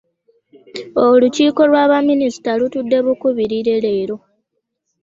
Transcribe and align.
Olukiiko 1.05 1.61
lwa 1.69 1.83
baminisita 1.91 2.51
lutudde 2.59 2.97
bukubirire 3.05 3.73
leero. 3.83 4.15